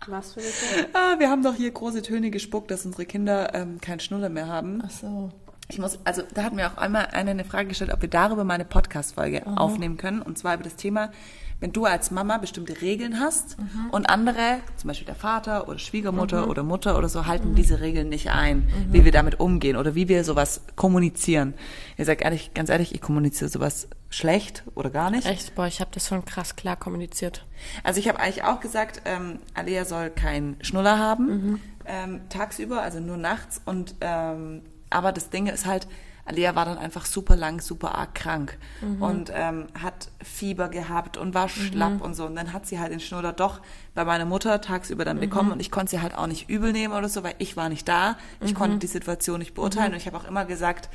[0.07, 0.53] Was für dich?
[0.93, 4.47] Ah, wir haben doch hier große Töne gespuckt, dass unsere Kinder ähm, keinen Schnuller mehr
[4.47, 4.81] haben.
[4.85, 5.29] Ach so.
[5.71, 8.43] Ich muss, also da hat mir auch einmal einer eine Frage gestellt, ob wir darüber
[8.43, 10.21] mal eine Podcast-Folge aufnehmen können.
[10.21, 11.11] Und zwar über das Thema,
[11.59, 13.57] wenn du als Mama bestimmte Regeln hast
[13.91, 18.09] und andere, zum Beispiel der Vater oder Schwiegermutter oder Mutter oder so, halten diese Regeln
[18.09, 21.53] nicht ein, wie wir damit umgehen oder wie wir sowas kommunizieren.
[21.97, 25.27] Ich sage ehrlich, ganz ehrlich, ich kommuniziere sowas schlecht oder gar nicht.
[25.27, 27.45] Echt, boah, ich habe das schon krass klar kommuniziert.
[27.83, 32.99] Also ich habe eigentlich auch gesagt, ähm, Alea soll keinen Schnuller haben ähm, tagsüber, also
[32.99, 33.61] nur nachts.
[33.65, 35.87] Und ähm, aber das Ding ist halt,
[36.29, 38.57] Alea war dann einfach super lang, super arg krank
[38.99, 42.25] und ähm, hat Fieber gehabt und war schlapp und so.
[42.25, 43.61] Und dann hat sie halt den Schnuller doch
[43.95, 46.93] bei meiner Mutter tagsüber dann bekommen und ich konnte sie halt auch nicht übel nehmen
[46.93, 48.15] oder so, weil ich war nicht da.
[48.41, 50.89] Ich konnte die Situation nicht beurteilen und ich habe auch immer gesagt,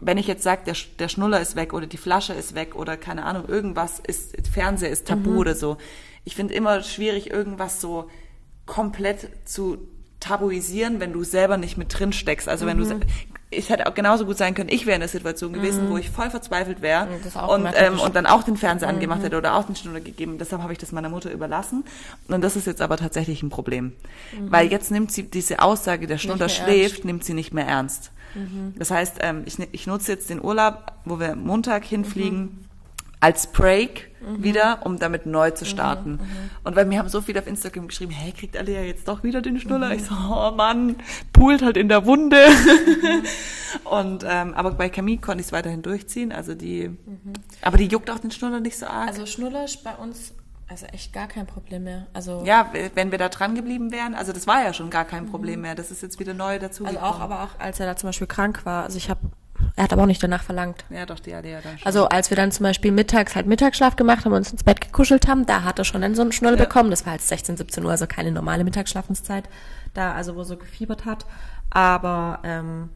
[0.00, 2.96] wenn ich jetzt sage, der, der Schnuller ist weg oder die Flasche ist weg oder
[2.96, 5.78] keine Ahnung, irgendwas ist, Fernseher ist tabu oder so.
[6.24, 8.10] Ich finde immer schwierig, irgendwas so
[8.66, 9.78] komplett zu
[10.20, 12.48] tabuisieren, wenn du selber nicht mit drin steckst.
[12.48, 13.00] Also wenn du,
[13.56, 16.10] es hätte auch genauso gut sein können, ich wäre in der Situation gewesen, wo ich
[16.10, 19.64] voll verzweifelt wäre auch und, ähm, und dann auch den Fernseher angemacht hätte oder auch
[19.64, 20.38] den Schnuller gegeben.
[20.38, 21.84] Deshalb habe ich das meiner Mutter überlassen.
[22.28, 23.92] Und das ist jetzt aber tatsächlich ein Problem.
[24.40, 28.10] Weil jetzt nimmt sie diese Aussage, der Schnuller mehr schläft, nimmt sie nicht mehr ernst.
[28.76, 32.66] Das heißt, ähm, ich, ich nutze jetzt den Urlaub, wo wir Montag hinfliegen,
[33.24, 36.20] als Break wieder, um damit neu zu starten.
[36.62, 39.40] Und weil mir haben so viele auf Instagram geschrieben, hey, kriegt Alia jetzt doch wieder
[39.40, 39.92] den Schnuller?
[39.92, 40.96] Ich so, oh Mann,
[41.32, 42.36] poolt halt in der Wunde.
[43.84, 46.32] Und ähm, aber bei Camille konnte ich es weiterhin durchziehen.
[46.32, 46.90] Also die,
[47.62, 49.08] aber die juckt auch den Schnuller nicht so arg.
[49.08, 50.34] Also Schnuller ist bei uns
[50.68, 52.06] also echt gar kein Problem mehr.
[52.12, 55.26] Also, ja, wenn wir da dran geblieben wären, also das war ja schon gar kein
[55.26, 55.74] Problem mehr.
[55.74, 56.84] Das ist jetzt wieder neu dazu.
[56.84, 58.84] also auch, aber auch als er da zum Beispiel krank war.
[58.84, 59.20] Also ich habe,
[59.76, 60.84] er hat aber auch nicht danach verlangt.
[60.90, 61.86] ja, doch die Alia dann schon.
[61.86, 64.80] Also als wir dann zum Beispiel mittags halt Mittagsschlaf gemacht haben und uns ins Bett
[64.80, 66.64] gekuschelt haben, da hat er schon dann so einen Schnull Ja.
[66.64, 66.90] bekommen.
[66.90, 69.44] Das war halt 16, 17 Uhr, also keine normale Mittagsschlafenszeit.
[69.94, 71.26] Da, also wo er so gefiebert hat.
[71.70, 72.90] Aber ähm,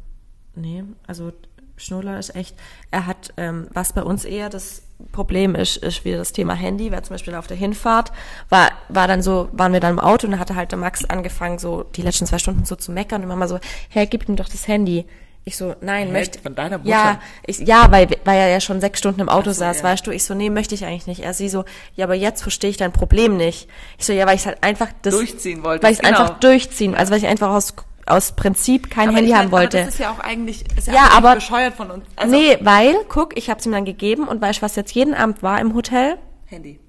[0.54, 1.32] nee, also
[1.76, 2.56] Schnuller ist echt,
[2.90, 6.90] er hat, ähm, was bei uns eher das Problem ist, ist wieder das Thema Handy,
[6.90, 8.10] weil zum Beispiel auf der Hinfahrt
[8.48, 11.04] war, war dann so, waren wir dann im Auto und da hatte halt der Max
[11.04, 13.60] angefangen, so die letzten zwei Stunden so zu meckern und Mama so,
[13.90, 15.06] hey, gib ihm doch das Handy.
[15.44, 16.12] Ich so, nein, Hä?
[16.12, 16.38] möchte.
[16.40, 16.90] Von deiner Mutter?
[16.90, 19.84] Ja, ich, ja, weil, weil er ja schon sechs Stunden im Auto so, saß, ja.
[19.84, 20.10] weißt du.
[20.10, 21.20] Ich so, nee, möchte ich eigentlich nicht.
[21.20, 23.68] Er sie so, ja, aber jetzt verstehe ich dein Problem nicht.
[23.98, 26.18] Ich so, ja, weil ich halt einfach das Durchziehen wollte, Weil ich genau.
[26.20, 27.74] einfach durchziehen, also weil ich einfach aus
[28.04, 29.76] aus Prinzip kein Aber Handy haben wollte.
[29.78, 32.04] Aber das ist ja auch eigentlich ist ja, Ja, eigentlich aber- bescheuert von uns.
[32.16, 34.92] Also, nee, weil, guck, ich habe es ihm dann gegeben und weißt du, was jetzt
[34.92, 36.16] jeden Abend war im Hotel?
[36.46, 36.80] Handy.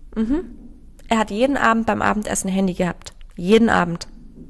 [1.10, 3.12] Er hat jeden Abend beim Abendessen ein Handy gehabt.
[3.36, 4.08] Jeden Abend.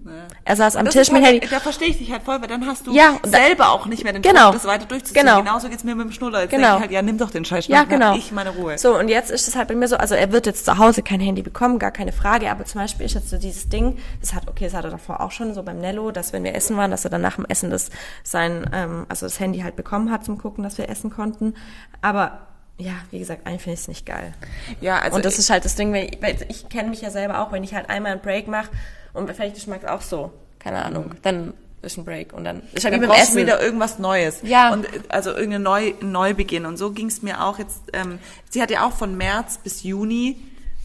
[0.09, 0.15] Ja.
[0.45, 1.47] Er saß am Das Tisch mit halt, Handy.
[1.47, 3.85] Da verstehe ich dich halt voll, weil dann hast du Ja, und da- selber auch
[3.85, 4.45] nicht mehr den Genau.
[4.45, 5.25] Druck, das weiter durchzuziehen.
[5.25, 5.39] Genau.
[5.39, 6.41] Genauso geht's mir mit dem Schnuller.
[6.41, 6.61] Jetzt Genau.
[6.63, 8.15] denke ich halt, ja, nimm doch den Scheiß Ja, genau.
[8.15, 8.77] ich meine Ruhe.
[8.77, 11.03] So, und jetzt ist es halt bei mir so, also er wird jetzt zu Hause
[11.03, 14.33] kein Handy bekommen, gar keine Frage, aber zum Beispiel ist jetzt so dieses Ding, das
[14.33, 16.75] hat, okay, das hat er davor auch schon so beim Nello, dass wenn wir essen
[16.77, 17.89] waren, dass er dann nach dem Essen das
[18.23, 21.53] sein, ähm, also das Handy halt bekommen hat zum Gucken, dass wir essen konnten.
[22.01, 22.39] Aber
[22.79, 24.33] ja, wie gesagt, eigentlich finde ich es nicht geil.
[24.81, 27.01] Ja, also und das ich- ist halt das Ding, weil ich, weil ich kenne mich
[27.01, 28.69] ja selber auch, wenn ich halt einmal einen Break mache
[29.13, 32.83] und vielleicht ich mag auch so, keine Ahnung, dann ist ein Break und dann ist
[32.83, 33.41] halt dann wie beim brauchst du Essen.
[33.47, 34.39] wieder irgendwas Neues.
[34.43, 34.73] Ja.
[34.73, 36.65] Und äh, also irgendein Neu Neubeginn.
[36.65, 37.83] Und so ging's mir auch jetzt.
[37.93, 40.35] Ähm, sie hat ja auch von März bis Juni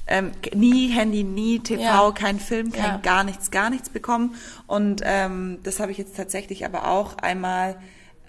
[0.06, 2.12] ähm, nie Handy, nie TV, Ja.
[2.12, 2.96] kein Film, kein Ja.
[2.98, 4.36] gar nichts, gar nichts bekommen.
[4.68, 7.76] Und ähm, das habe ich jetzt tatsächlich aber auch einmal.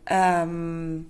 [0.07, 1.07] Ähm,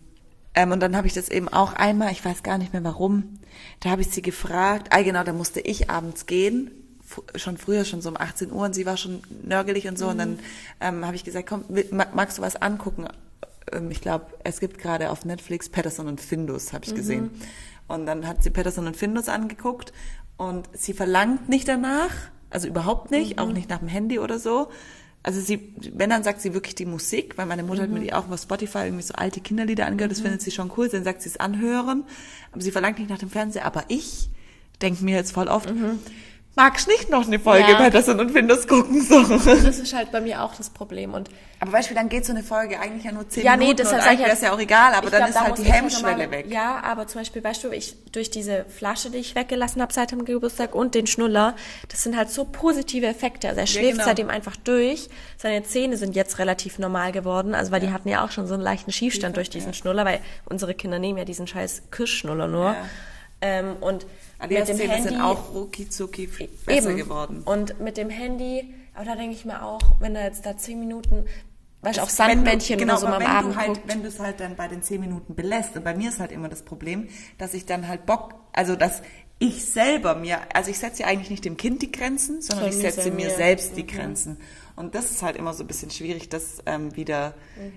[0.56, 3.40] ähm, und dann habe ich das eben auch einmal, ich weiß gar nicht mehr warum,
[3.82, 6.72] da habe ich sie gefragt, ah genau, da musste ich abends gehen,
[7.36, 10.18] schon früher, schon so um 18 Uhr und sie war schon nörgelig und so und
[10.18, 10.40] dann
[10.82, 13.08] ähm, habe ich gesagt, komm, magst du was angucken?
[13.72, 17.30] Ähm, ich glaube, es gibt gerade auf Netflix Patterson und Findus, habe ich gesehen.
[17.88, 19.94] Und dann hat sie Patterson und Findus angeguckt
[20.38, 22.12] und sie verlangt nicht danach,
[22.50, 24.70] also überhaupt nicht, auch nicht nach dem Handy oder so.
[25.26, 28.14] Also sie, wenn dann sagt sie wirklich die Musik, weil meine Mutter hat mir die
[28.14, 31.24] auch über Spotify irgendwie so alte Kinderlieder angehört, das findet sie schon cool, dann sagt
[31.24, 32.04] sie es anhören,
[32.52, 33.66] aber sie verlangt nicht nach dem Fernseher.
[33.66, 34.30] Aber ich
[34.84, 35.74] denke mir jetzt voll oft,
[36.56, 37.78] magst nicht noch eine Folge Ja.
[37.78, 39.22] Patterson und Findus gucken so.
[39.24, 42.32] Das ist halt bei mir auch das Problem und Aber weißt du, dann geht so
[42.34, 44.42] eine Folge eigentlich ja nur zehn Ja, nee, Minuten deshalb und eigentlich ja- wäre es
[44.42, 46.46] ja auch egal, aber dann glaub, ist da halt die halt Hemmschwelle weg.
[46.50, 50.12] Ja, aber zum Beispiel, weißt du, ich durch diese Flasche, die ich weggelassen habe seit
[50.12, 51.56] dem Geburtstag und den Schnuller,
[51.90, 53.50] das sind halt so positive Effekte.
[53.50, 54.06] Also er schläft genau.
[54.06, 55.10] seitdem einfach durch.
[55.38, 58.54] Seine Zähne sind jetzt relativ normal geworden, also weil die hatten ja auch schon so
[58.54, 62.66] einen leichten Schiefstand durch diesen Schnuller, weil unsere Kinder nehmen ja diesen scheiß Kirschschnuller nur.
[62.72, 62.76] Ja.
[63.42, 64.06] Ähm, und
[64.46, 66.30] Aber die mit dem Zähne Handy sind auch rucki zucki
[66.66, 66.98] besser eben.
[66.98, 67.42] geworden.
[67.46, 70.80] Und mit dem Handy, aber da denke ich mir auch, wenn er jetzt da zehn
[70.80, 71.26] Minuten,
[71.82, 73.82] weißt auch Sandmännchen genau, oder so am wenn Abend du halt, guckt.
[73.88, 76.32] wenn du es halt dann bei den zehn Minuten belässt, und bei mir ist halt
[76.32, 79.02] immer das Problem, dass ich dann halt Bock, also dass
[79.38, 82.76] ich selber mir, also ich setze ja eigentlich nicht dem Kind die Grenzen, sondern ich
[82.78, 84.38] setze mir selbst die Grenzen.
[84.78, 87.34] Und das ist halt immer so ein bisschen schwierig, das ähm, wieder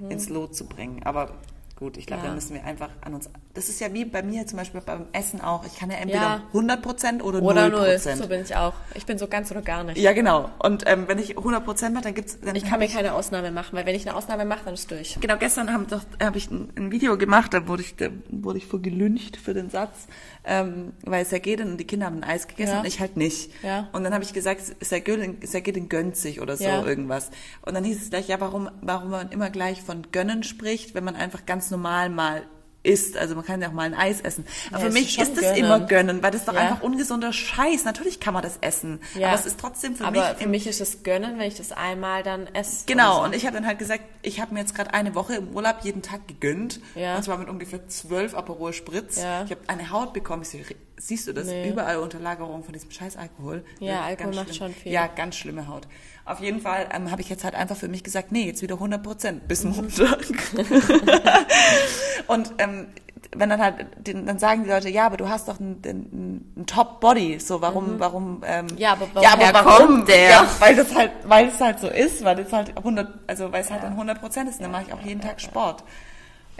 [0.08, 1.02] ins Lot zu bringen.
[1.02, 1.34] Aber
[1.76, 2.26] gut, ich glaube, Mhm.
[2.26, 2.30] Ja.
[2.30, 3.28] da müssen wir einfach an uns,
[3.58, 6.20] das ist ja wie bei mir zum Beispiel beim Essen auch, ich kann ja entweder
[6.20, 6.42] Ja.
[6.52, 7.70] 100% oder, Oder 0%.
[7.70, 8.72] null, so bin ich auch.
[8.94, 9.98] Ich bin so ganz oder gar nicht.
[9.98, 10.48] Ja, genau.
[10.60, 13.76] Und ähm, wenn ich 100% mache, dann gibt's dann Ich kann mir keine Ausnahme machen,
[13.76, 15.18] weil wenn ich eine Ausnahme mache, dann ist durch.
[15.20, 15.86] Genau, gestern habe
[16.22, 19.54] hab ich ein, ein Video gemacht, da wurde ich, da wurde ich vor gelüncht für
[19.54, 20.06] den Satz,
[20.44, 22.80] ähm, weil Sergedin und die Kinder haben ein Eis gegessen Ja.
[22.80, 23.50] und ich halt nicht.
[23.64, 23.88] Ja.
[23.92, 26.84] Und dann habe ich gesagt, Sergedin, Sergedin gönnt sich oder so Ja.
[26.84, 27.30] irgendwas.
[27.62, 31.02] Und dann hieß es gleich, ja, warum, warum man immer gleich von gönnen spricht, wenn
[31.04, 32.42] man einfach ganz normal mal
[32.82, 33.16] isst.
[33.16, 34.46] Also man kann ja auch mal ein Eis essen.
[34.70, 35.56] Aber Ja, für mich ist das gönnen.
[35.56, 36.60] immer gönnen, weil das ist doch Ja.
[36.60, 37.84] einfach ungesunder Scheiß.
[37.84, 39.00] Natürlich kann man das essen.
[39.14, 39.28] Ja.
[39.28, 41.72] Aber es ist trotzdem für Aber mich für mich ist es gönnen, wenn ich das
[41.72, 42.86] einmal dann esse.
[42.86, 45.34] Genau, oder und ich habe dann halt gesagt, ich habe mir jetzt gerade eine Woche
[45.34, 46.80] im Urlaub jeden Tag gegönnt.
[46.94, 47.16] Ja.
[47.16, 49.20] Und zwar mit ungefähr zwölf Aperol Spritz.
[49.20, 49.44] Ja.
[49.44, 50.42] Ich habe eine Haut bekommen.
[50.42, 50.58] Ich so,
[50.98, 51.46] siehst du das?
[51.46, 51.70] Nee.
[51.70, 53.64] Überall Unterlagerung von diesem scheiß Alkohol.
[53.80, 54.72] Ja, Ganz Alkohol macht schlimm.
[54.72, 54.92] schon viel.
[54.92, 55.88] Ja, ganz schlimme Haut.
[56.24, 58.74] Auf jeden Fall ähm, habe ich jetzt halt einfach für mich gesagt, nee, jetzt wieder
[58.74, 59.48] 100 Prozent Mhm.
[59.48, 60.18] bis Montag.
[62.26, 62.88] und ähm,
[63.36, 66.66] wenn dann halt, dann sagen die Leute, ja, aber du hast doch einen, einen, einen
[66.66, 68.76] Top-Body, so warum, warum, ähm, Mhm.
[68.78, 70.06] Ja, aber ja, aber warum?
[70.06, 70.30] der?
[70.30, 73.62] Ja, weil das halt, weil es halt so ist, weil es halt 100, also weil
[73.62, 75.84] es halt dann 100 Prozent ist, und dann mache ich auch jeden Tag Sport.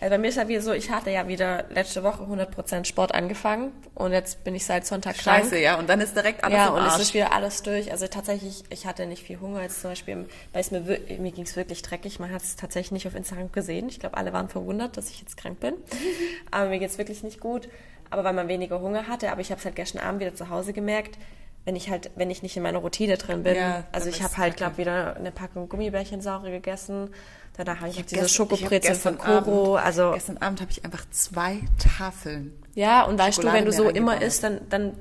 [0.01, 3.15] Äh, bei mir ist ja wieder so, ich hatte ja wieder letzte Woche 100% Sport
[3.15, 5.43] angefangen und jetzt bin ich seit Sonntag krank.
[5.45, 7.91] Scheiße, ja, und dann ist direkt alles Ja, und es ist wieder alles durch.
[7.91, 11.45] Also tatsächlich, ich hatte nicht viel Hunger jetzt zum Beispiel, weil es mir, mir ging
[11.45, 12.21] es wirklich dreckig.
[12.21, 13.89] Man hat es tatsächlich nicht auf Instagram gesehen.
[13.89, 15.75] Ich glaube, alle waren verwundert, dass ich jetzt krank bin.
[16.53, 17.69] Aber mir geht es wirklich nicht gut.
[18.11, 19.33] Aber weil man weniger Hunger hatte.
[19.33, 21.19] Aber ich habe es halt gestern Abend wieder zu Hause gemerkt,
[21.65, 23.57] wenn ich halt, wenn ich nicht in meiner Routine drin bin.
[23.57, 27.11] Ja, also ich habe halt, glaube wieder eine Packung Gummibärchen saure gegessen.
[27.59, 29.77] Danach habe ich, hab diese gestern- Schokobrezel ich von Koro.
[29.77, 32.53] Abend, Also gestern Abend habe ich einfach zwei Tafeln.
[32.75, 34.93] ja, und weißt du, wenn du so immer isst, dann, dann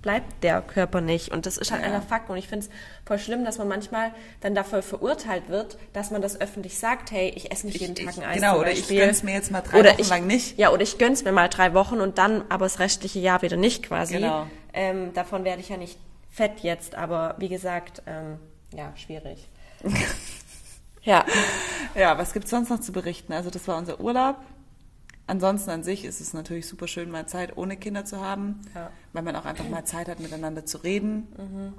[0.00, 1.32] bleibt der Körper nicht.
[1.32, 1.88] Und das ist halt Ja.
[1.88, 2.30] einer Fakt.
[2.30, 2.70] Und ich finde es
[3.04, 7.30] voll schlimm, dass man manchmal dann dafür verurteilt wird, dass man das öffentlich sagt, hey,
[7.34, 8.34] ich esse nicht jeden Ich- Tag ein ich- Eis.
[8.36, 9.00] genau, oder ich Beispiel.
[9.00, 10.56] gönn's mir jetzt mal drei Oder Wochen ich, lang nicht.
[10.56, 13.56] Ja, oder ich gönn's mir mal drei Wochen und dann aber das restliche Jahr wieder
[13.56, 14.14] nicht quasi.
[14.14, 14.46] Genau.
[14.72, 15.98] Ähm, davon werde ich ja nicht
[16.30, 18.38] fett jetzt, aber wie gesagt, ähm,
[18.72, 19.48] ja, schwierig.
[21.08, 21.24] Ja.
[21.94, 23.32] Ja, was gibt's sonst noch zu berichten?
[23.32, 24.36] Also das war unser Urlaub.
[25.26, 28.90] Ansonsten an sich ist es natürlich super schön, mal Zeit ohne Kinder zu haben, Ja.
[29.12, 31.74] weil man auch einfach mal Zeit hat, miteinander zu reden.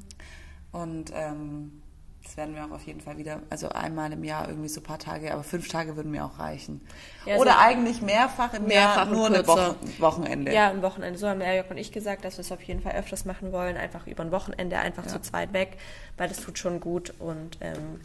[0.71, 1.81] Und ähm,
[2.23, 4.83] das werden wir auch auf jeden Fall wieder, also einmal im Jahr irgendwie so ein
[4.83, 6.81] paar Tage, aber fünf Tage würden mir auch reichen.
[7.25, 9.47] Ja, Oder so- eigentlich mehrfach im Mehrfach Jahr, nur kürzer.
[9.47, 10.53] Woche, Wochenende.
[10.53, 11.17] Ja, am Wochenende.
[11.17, 13.77] So haben Erjok und ich gesagt, dass wir es auf jeden Fall öfters machen wollen.
[13.77, 15.77] Einfach über ein Wochenende, einfach zu zweit weg,
[16.17, 17.99] weil das tut schon gut und ähm,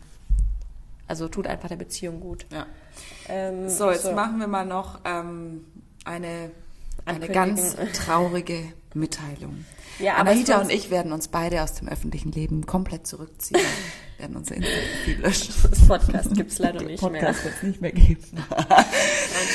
[1.06, 2.46] also tut einfach der Beziehung gut.
[2.50, 2.66] Ja.
[3.28, 5.64] Ähm, So, jetzt machen wir mal noch ähm,
[6.04, 6.50] eine,
[7.06, 9.64] eine ganz traurige Mitteilung.
[9.98, 13.60] Ja, aber Anahita und ich werden uns beide aus dem öffentlichen Leben komplett zurückziehen,
[14.18, 15.54] werden unser Instagram löschen.
[15.70, 17.10] Das Podcast gibt es leider nicht mehr.
[17.12, 18.18] Podcast wird es nicht mehr geben.
[18.50, 18.84] Nein,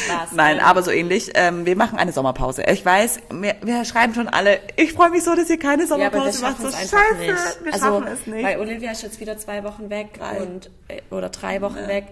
[0.06, 0.32] Spaß.
[0.34, 1.32] Nein, aber so ähnlich.
[1.36, 2.64] Ähm, wir machen eine Sommerpause.
[2.64, 5.90] Ich weiß, wir, wir schreiben schon alle, ich freue mich so, dass ihr keine Ja,
[5.90, 6.58] wir Sommerpause macht.
[6.62, 7.66] schaffen So scheiße, nicht.
[7.66, 8.46] wir also, schaffen es nicht.
[8.46, 10.42] Weil Olivia ist jetzt wieder zwei Wochen weg Drei.
[10.42, 12.08] und äh, oder drei Wochen weg.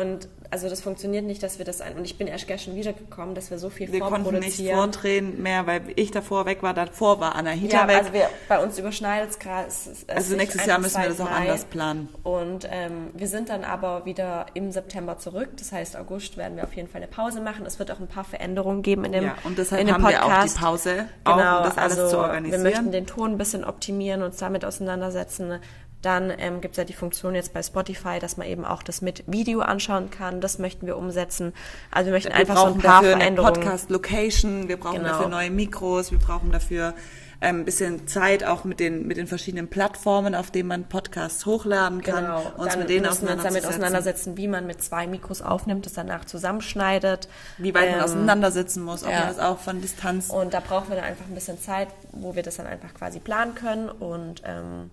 [0.00, 1.96] Und also das funktioniert nicht, dass wir das ein.
[1.96, 4.76] Und ich bin erst gestern wiedergekommen, dass wir so viel wir konnten nicht vorproduzieren.
[4.76, 6.72] vordrehen mehr, weil ich davor weg war.
[6.72, 7.96] Davor war Anahita ja, weg.
[7.98, 9.68] also wir, bei uns überschneidet es gerade.
[10.08, 10.86] Also nächstes Jahr 1.
[10.86, 11.34] müssen wir das auch 2.
[11.34, 12.08] anders planen.
[12.22, 15.50] Und ähm, wir sind dann aber wieder im September zurück.
[15.58, 17.66] Das heißt, August werden wir auf jeden Fall eine Pause machen.
[17.66, 20.24] Es wird auch ein paar Veränderungen geben in dem, ja, und deshalb in haben wir
[20.24, 20.56] auch Podcast.
[20.56, 22.64] die Pause, Genau, auch um das alles also zu organisieren.
[22.64, 25.58] wir möchten den Ton ein bisschen optimieren, uns damit auseinandersetzen.
[26.02, 29.02] Dann ähm, gibt es ja die Funktion jetzt bei Spotify, dass man eben auch das
[29.02, 30.40] mit Video anschauen kann.
[30.40, 31.52] Das möchten wir umsetzen.
[31.90, 33.54] Also wir möchten wir einfach so ein paar dafür eine Veränderungen.
[33.54, 35.08] Podcast-Location, wir brauchen Genau.
[35.08, 36.94] dafür neue Mikros, wir brauchen dafür
[37.40, 41.46] ähm, ein bisschen Zeit auch mit den, mit den verschiedenen Plattformen, auf denen man Podcasts
[41.46, 45.40] hochladen kann, Genau, uns dann mit denen uns damit auseinandersetzen, wie man mit zwei Mikros
[45.42, 47.28] aufnimmt, das danach zusammenschneidet.
[47.58, 49.20] Wie weit man Ähm, auseinandersitzen muss, ob ja.
[49.20, 52.34] man das auch von Distanz Und da brauchen wir dann einfach ein bisschen Zeit, wo
[52.34, 53.88] wir das dann einfach quasi planen können.
[53.88, 54.90] Und ähm,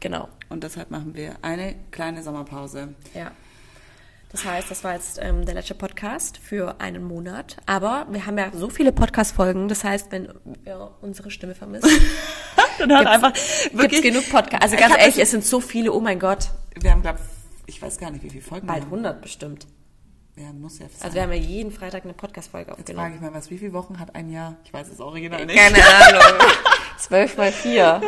[0.00, 0.28] genau.
[0.48, 2.94] Und deshalb machen wir eine kleine Sommerpause.
[3.14, 3.30] Ja.
[4.30, 7.56] Das heißt, das war jetzt ähm, der letzte Podcast für einen Monat.
[7.64, 9.68] Aber wir haben ja so viele Podcast-Folgen.
[9.68, 10.28] Das heißt, wenn
[10.66, 11.86] ihr unsere Stimme vermisst,
[12.78, 14.62] Dann hört einfach gibt es wirklich, genug Podcasts.
[14.62, 15.92] Also ganz ehrlich, es sind so viele.
[15.92, 17.18] Oh mein Gott, wir haben, glaube
[17.66, 19.04] ich, weiß gar nicht, wie viele Folgen bald wir haben.
[19.06, 19.66] 100 bestimmt.
[20.36, 20.98] Ja, muss ja sein.
[21.00, 23.06] Also wir haben ja jeden Freitag eine Podcast-Folge Jetzt aufgenommen.
[23.06, 24.56] frage ich mal, was, wie viele Wochen hat ein Jahr?
[24.64, 25.58] Ich weiß es original nicht.
[25.58, 26.46] Keine Ahnung.
[26.98, 28.00] 12 mal 4.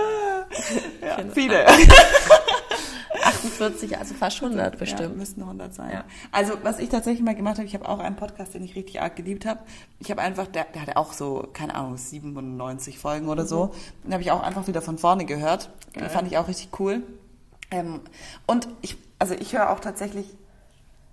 [1.01, 1.67] Ja, viele.
[3.23, 5.17] 48, also fast 100 Ja, bestimmt.
[5.17, 5.91] müssten 100 sein.
[5.93, 6.05] Ja.
[6.33, 9.01] Also, was ich tatsächlich mal gemacht habe, ich habe auch einen Podcast, den ich richtig
[9.01, 9.61] arg geliebt habe.
[9.99, 13.73] Ich habe einfach, der, der hatte auch so, keine Ahnung, 97 Folgen oder so.
[14.05, 15.71] Den habe ich auch einfach wieder von vorne gehört.
[15.95, 17.03] Den fand ich auch richtig cool.
[17.71, 18.01] Ähm,
[18.47, 20.27] und ich, also ich höre auch tatsächlich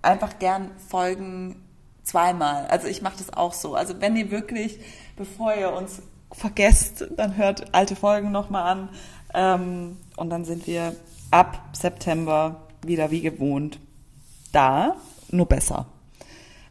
[0.02, 1.64] einfach gern Folgen
[2.04, 2.66] zweimal.
[2.66, 3.74] Also ich mache das auch so.
[3.74, 4.78] Also wenn ihr wirklich,
[5.16, 8.88] bevor ihr uns vergesst, dann hört alte Folgen nochmal an.
[9.34, 10.94] Ähm, und dann sind wir
[11.30, 13.78] ab September wieder wie gewohnt
[14.52, 14.96] da,
[15.30, 15.86] nur besser.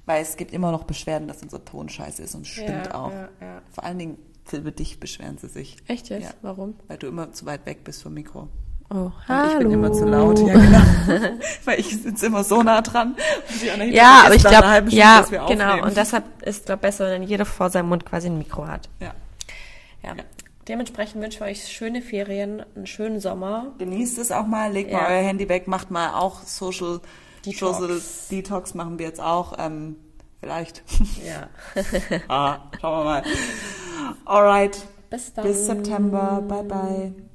[0.05, 3.11] Weil es gibt immer noch Beschwerden, dass unser Ton scheiße ist und stimmt Ja, auch.
[3.11, 3.61] ja, ja.
[3.71, 4.17] Vor allen Dingen
[4.53, 5.75] über dich beschweren sie sich.
[5.87, 6.23] Echt jetzt?
[6.23, 6.29] Ja.
[6.41, 6.75] Warum?
[6.87, 8.47] Weil du immer zu weit weg bist vom Mikro.
[8.89, 9.51] Oh, Und hallo.
[9.51, 10.79] ich bin immer zu laut, ja genau.
[11.65, 13.17] Weil ich sitze immer so nah dran.
[13.75, 15.83] Und Ja, aber ich glaube, Stunde, ja, genau.
[15.83, 18.87] Und deshalb ist es glaub, besser, wenn jeder vor seinem Mund quasi ein Mikro hat.
[19.01, 19.13] ja.
[20.03, 20.13] Ja.
[20.67, 23.73] Dementsprechend wünschen wir euch schöne Ferien, einen schönen Sommer.
[23.77, 25.01] Genießt es auch mal, legt Ja.
[25.01, 26.99] mal euer Handy weg, macht mal auch Social
[27.45, 27.77] Detox.
[27.77, 29.53] Social Detox machen wir jetzt auch.
[29.57, 29.95] Ähm,
[30.41, 30.83] vielleicht.
[31.25, 31.49] Ja.
[32.27, 33.23] ah, schauen wir mal.
[34.25, 34.85] Alright.
[35.09, 35.45] Bis dann.
[35.45, 36.43] Bis September.
[36.47, 37.13] Bye bye.